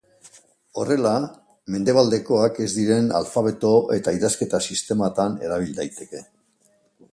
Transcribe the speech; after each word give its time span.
Horrela, 0.83 1.11
mendebaldekoak 1.75 2.57
ez 2.65 2.69
diren 2.79 3.13
alfabeto 3.21 3.73
eta 3.99 4.17
idazketa-sistematan 4.21 5.39
erabil 5.49 5.79
daiteke. 5.83 6.27